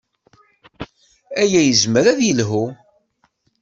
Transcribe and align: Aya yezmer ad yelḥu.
Aya 1.41 1.61
yezmer 1.67 2.05
ad 2.11 2.19
yelḥu. 2.23 2.65